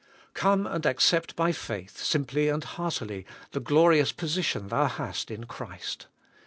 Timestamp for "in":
5.29-5.43